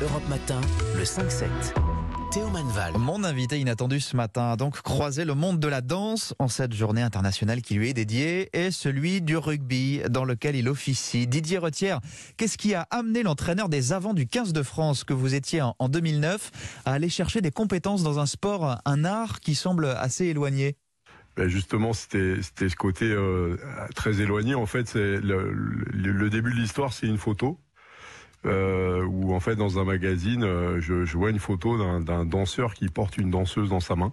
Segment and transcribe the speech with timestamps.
[0.00, 0.60] Europe Matin,
[0.96, 1.48] le 5-7.
[2.30, 2.92] Théo Manval.
[2.98, 6.72] Mon invité inattendu ce matin a donc croisé le monde de la danse en cette
[6.72, 11.26] journée internationale qui lui est dédiée et celui du rugby dans lequel il officie.
[11.26, 11.98] Didier Retière,
[12.36, 15.88] qu'est-ce qui a amené l'entraîneur des avants du 15 de France que vous étiez en
[15.88, 20.76] 2009 à aller chercher des compétences dans un sport, un art qui semble assez éloigné?
[21.36, 23.56] Ben justement, c'était ce côté euh,
[23.96, 24.54] très éloigné.
[24.54, 27.58] En fait, c'est le, le, début de l'histoire, c'est une photo
[28.46, 32.74] euh, où en fait dans un magazine, euh, je, je vois une photo d'un danseur
[32.74, 34.12] qui porte une danseuse dans sa main.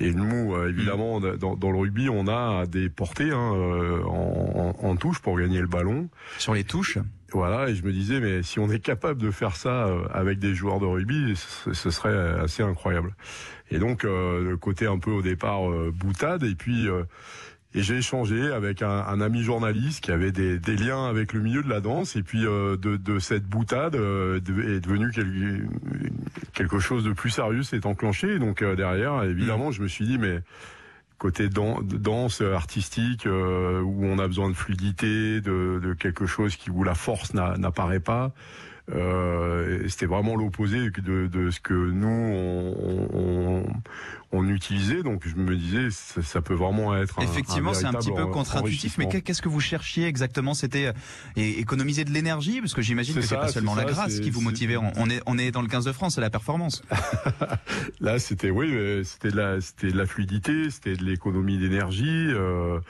[0.00, 1.36] Et nous, euh, évidemment, mm.
[1.36, 5.60] dans, dans, le rugby, on a des portées hein, euh, en, en, touche pour gagner
[5.60, 6.08] le ballon.
[6.38, 6.98] Sur les touches?
[7.32, 10.54] Voilà, et je me disais, mais si on est capable de faire ça avec des
[10.54, 13.12] joueurs de rugby, ce serait assez incroyable.
[13.72, 15.62] Et donc, le côté un peu au départ
[15.92, 16.86] boutade, et puis
[17.74, 21.40] et j'ai échangé avec un, un, ami journaliste qui avait des, des, liens avec le
[21.40, 22.14] milieu de la danse.
[22.14, 25.66] Et puis euh, de, de, cette boutade euh, est devenu quelque,
[26.52, 28.38] quelque chose de plus sérieux s'est enclenché.
[28.38, 30.40] Donc euh, derrière, évidemment, je me suis dit, mais
[31.18, 36.84] côté danse artistique où on a besoin de fluidité, de, de quelque chose qui où
[36.84, 38.32] la force n'apparaît pas.
[38.92, 43.64] Euh, C'était vraiment l'opposé de, de, ce que nous on, on,
[44.34, 45.02] on, utilisait.
[45.02, 48.98] Donc je me disais ça, ça peut vraiment être effectivement c'est un petit peu contre-intuitif.
[48.98, 50.54] Mais qu'est-ce que vous cherchiez exactement?
[50.54, 50.92] C'était euh,
[51.36, 52.60] économiser de l'énergie?
[52.60, 54.76] Parce que j'imagine que c'est pas seulement la grâce qui vous motivait.
[54.76, 56.82] On est on est dans le 15 de France, c'est la performance.
[58.00, 62.28] Là c'était oui euh, c'était de la c'était de la fluidité, c'était de l'économie d'énergie,
[62.28, 62.80] euh,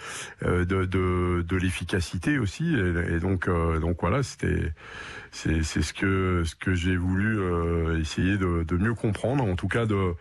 [0.42, 2.74] de de, de l'efficacité aussi.
[2.74, 3.48] Et, et donc
[3.80, 4.72] donc voilà c'était
[5.34, 9.68] c'est ce que ce que j'ai voulu euh, essayer de, de, mieux comprendre, en tout
[9.68, 10.14] cas de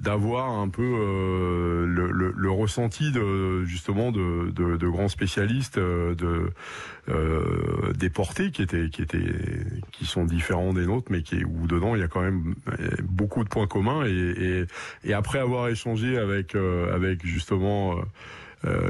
[0.00, 6.50] d'avoir un peu euh, le, ressenti de justement de, de, de grands spécialistes euh, de
[7.08, 9.34] euh, des portées qui étaient qui étaient
[9.90, 12.54] qui sont différents des nôtres mais qui où dedans il y a quand même
[13.02, 14.04] beaucoup de points communs.
[14.06, 14.66] Et,
[15.12, 17.96] après avoir échangé avec euh, avec justement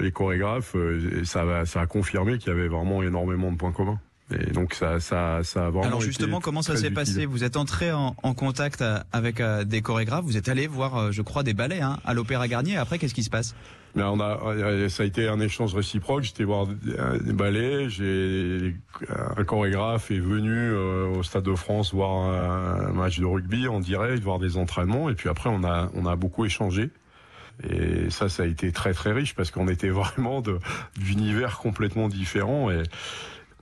[0.01, 0.77] les chorégraphes
[1.25, 3.99] ça ça a confirmé qu'il y avait vraiment énormément de points communs
[4.33, 7.27] et donc ça, ça, ça a vraiment Alors justement, comment ça s'est passé?
[7.27, 10.97] Vous êtes entré en, en contact euh, avec euh, des chorégraphes, vous êtes allé voir,
[10.97, 12.77] euh, je crois, des ballets hein, à l'Opéra Garnier.
[12.77, 13.55] Après, qu'est-ce qui se passe?
[13.95, 16.23] Mais on a, ça a été un échange réciproque.
[16.23, 17.91] J'étais voir des ballets.
[17.91, 18.75] J'ai
[19.37, 24.23] un chorégraphe est venu au Stade de France voir un, match de rugby en direct,
[24.23, 25.11] voir des entraînements.
[25.11, 26.89] Et puis après, on a, on a beaucoup échangé.
[27.69, 30.43] Et ça, ça a été très très riche parce qu'on était vraiment
[30.97, 32.71] d'univers complètement différents.
[32.71, 32.83] Et,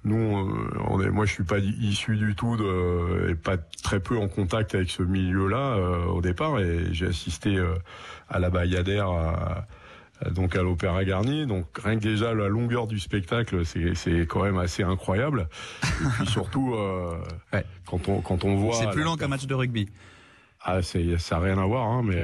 [0.05, 4.01] nous, euh, on est, moi, je suis pas issu du tout de, et pas très
[4.01, 7.75] peu en contact avec ce milieu-là euh, au départ, et j'ai assisté euh,
[8.29, 9.67] à la Bayadère, à,
[10.31, 11.45] donc à l'Opéra Garnier.
[11.45, 15.49] Donc rien que déjà la longueur du spectacle, c'est quand même assez incroyable.
[15.83, 16.75] Et puis surtout,
[17.53, 17.65] ouais.
[17.87, 19.89] quand on quand on voit, c'est plus long qu'un match de rugby.
[20.63, 22.23] Ah, c'est, ça n'a rien à voir, hein, mais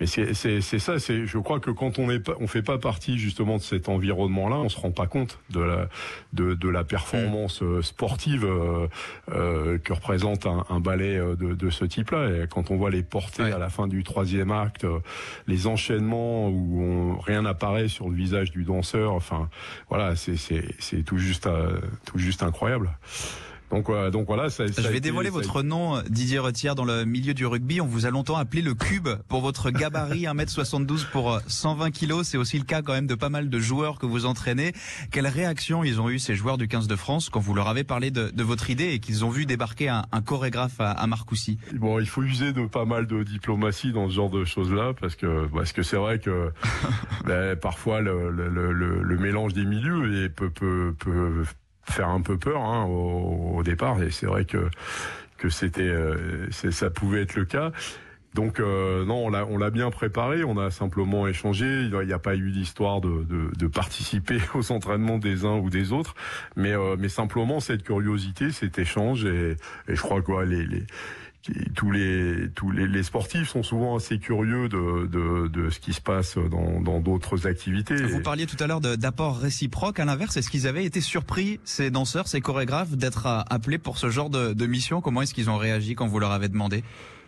[0.00, 0.98] mais c'est, c'est, c'est ça.
[0.98, 3.88] C'est, je crois que quand on est pas, on fait pas partie justement de cet
[3.88, 5.88] environnement-là, on se rend pas compte de la
[6.32, 8.88] de, de la performance euh, sportive euh,
[9.30, 12.30] euh, que représente un, un ballet euh, de, de ce type-là.
[12.30, 14.84] Et quand on voit les portées à la fin du troisième acte,
[15.46, 19.48] les enchaînements où on, rien n'apparaît sur le visage du danseur, enfin
[19.88, 21.48] voilà, c'est c'est, c'est tout juste
[22.06, 22.90] tout juste incroyable.
[23.72, 24.50] Donc, euh, donc voilà.
[24.50, 27.80] Ça, Je vais dévoiler votre nom, Didier Retière, dans le milieu du rugby.
[27.80, 32.22] On vous a longtemps appelé le cube pour votre gabarit 1m72 pour 120 kg.
[32.22, 34.72] C'est aussi le cas quand même de pas mal de joueurs que vous entraînez.
[35.10, 37.82] Quelle réaction ils ont eu ces joueurs du 15 de France quand vous leur avez
[37.82, 41.06] parlé de, de votre idée et qu'ils ont vu débarquer un, un chorégraphe à, à,
[41.06, 41.58] Marcoussis?
[41.74, 45.16] Bon, il faut user de pas mal de diplomatie dans ce genre de choses-là parce
[45.16, 46.52] que parce que c'est vrai que
[47.26, 51.44] ben, parfois le, le, le, le, mélange des milieux peut, peut, peut
[51.84, 54.68] faire un peu peur hein, au, au, départ et c'est vrai que
[55.36, 57.72] que c'était euh, ça pouvait être le cas.
[58.34, 61.66] Donc euh, non, on l'a bien préparé, on a simplement échangé.
[61.82, 65.68] Il n'y a pas eu d'histoire de, de, de, participer aux entraînements des uns ou
[65.68, 66.14] des autres,
[66.56, 69.56] mais euh, mais simplement cette curiosité, cet échange et,
[69.88, 70.86] et je crois que les, les
[71.74, 75.92] tous les tous les, les, sportifs sont souvent assez curieux de, de, de ce qui
[75.92, 77.96] se passe dans d'autres activités.
[77.96, 79.98] Vous parliez tout à l'heure d'apport réciproque.
[79.98, 84.10] À l'inverse, est-ce qu'ils avaient été surpris, ces danseurs, ces chorégraphes, d'être appelés pour ce
[84.10, 85.00] genre de, de mission?
[85.00, 86.84] Comment est-ce qu'ils ont réagi quand vous leur avez demandé?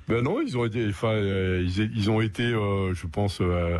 [0.07, 3.41] Ben non, ils ont été, enfin, euh, ils, ils, ont été, euh, je pense.
[3.41, 3.79] Euh,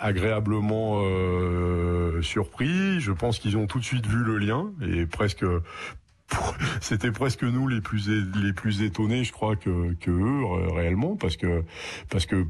[0.00, 3.00] agréablement euh, surpris.
[3.00, 5.44] Je pense qu'ils ont tout de suite vu le lien et presque
[6.80, 11.64] c'était presque nous les plus les plus étonnés, je crois que eux réellement, parce que
[12.10, 12.46] parce que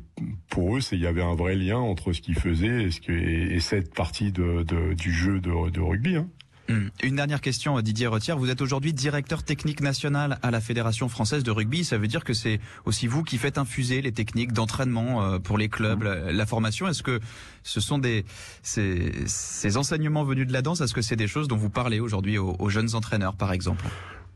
[0.50, 4.32] pour eux, il y avait un vrai lien entre ce qu'ils faisaient et cette partie
[4.32, 6.16] du jeu de, de rugby.
[6.16, 6.28] Hein.
[6.68, 6.90] Hum.
[7.02, 8.36] Une dernière question, Didier Retière.
[8.36, 11.82] Vous êtes aujourd'hui directeur technique national à la Fédération française de rugby.
[11.82, 15.56] Ça veut dire que c'est aussi vous qui faites infuser les techniques d'entraînement euh, pour
[15.56, 16.30] les clubs, mmh.
[16.30, 16.86] la, formation.
[16.86, 17.20] Est-ce que
[17.62, 18.26] ce sont des
[18.62, 20.82] ces, ces, enseignements venus de la danse?
[20.82, 23.86] Est-ce que c'est des choses dont vous parlez aujourd'hui aux, aux jeunes entraîneurs, par exemple?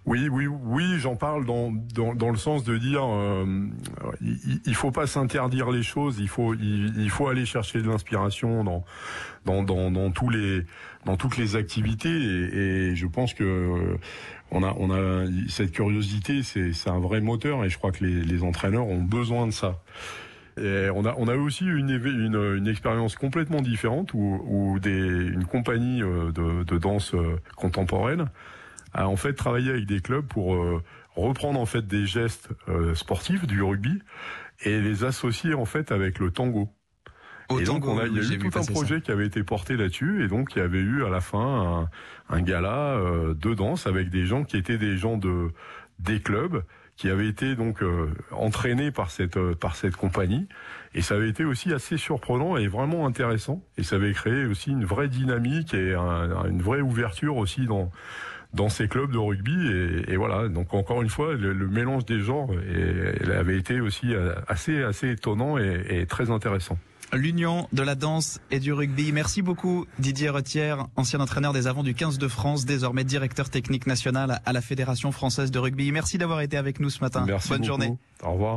[0.05, 3.69] Oui, oui, oui, j'en parle dans, dans, dans, le sens de dire euh,
[4.21, 8.65] il, il faut pas s'interdire les choses, il faut il, faut aller chercher de l'inspiration
[8.65, 8.85] dans,
[9.45, 10.65] dans, dans, dans tous les
[11.05, 13.97] dans toutes les activités et, et je pense que euh,
[14.51, 18.05] on a on a cette curiosité, c'est c'est un vrai moteur et je crois que
[18.05, 19.81] les, les entraîneurs ont besoin de ça.
[20.61, 24.91] Et on a on a aussi une une, une expérience complètement différente où, où des
[24.91, 28.29] une compagnie euh, de, de danse euh, contemporaine
[28.95, 30.83] a en fait travaillé avec des clubs pour euh,
[31.17, 34.01] reprendre en fait des gestes euh, sportifs du rugby
[34.65, 36.69] et les associer en fait avec le tango.
[37.59, 39.77] et donc on a, il y a eu tout un projet qui avait été porté
[39.77, 41.89] là-dessus et donc il y avait eu à la fin
[42.31, 45.51] un, un gala euh, de danse avec des gens qui étaient des gens de
[45.99, 46.63] des clubs
[46.97, 47.83] qui avaient été donc
[48.31, 50.47] entraînés par cette par cette compagnie.
[50.95, 53.65] Et ça avait été aussi assez surprenant et vraiment intéressant.
[53.79, 57.91] Et ça avait créé aussi une vraie dynamique et un, une vraie ouverture aussi dans
[58.55, 59.55] dans ces clubs de rugby.
[60.09, 62.51] Et, et voilà, donc encore une fois, le, le mélange des genres
[63.33, 66.79] avait été aussi euh, assez, assez étonnant et, et très intéressant.
[67.15, 69.13] L'union de la danse et du rugby.
[69.13, 73.87] Merci beaucoup Didier Retière, ancien entraîneur des avants du 15 de France, désormais directeur technique
[73.87, 75.93] national à la Fédération française de rugby.
[75.93, 77.25] Merci d'avoir été avec nous ce matin.
[77.27, 77.93] Merci Bonne journée.
[78.23, 78.51] Au revoir.